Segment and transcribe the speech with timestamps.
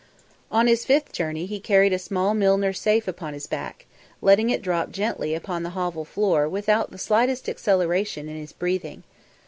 [0.51, 3.85] On his fifth journey he carried a small Milner safe upon his back,
[4.19, 9.03] letting it drop gently upon the hovel floor without the slightest acceleration in his breathing.